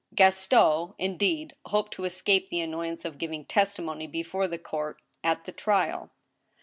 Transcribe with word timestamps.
Gaston, 0.15 0.95
indeed, 0.97 1.55
hoped 1.67 1.93
to 1.93 2.05
escape 2.05 2.49
the 2.49 2.59
annoyance 2.59 3.05
of 3.05 3.19
giving 3.19 3.45
testi 3.45 3.83
mony 3.83 4.07
before 4.07 4.47
the 4.47 4.57
court 4.57 4.99
at 5.23 5.45
the 5.45 5.51
trial. 5.51 6.09